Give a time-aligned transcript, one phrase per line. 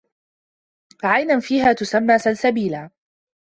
[1.03, 2.89] عَينًا فيها تُسَمّى سَلسَبيلًا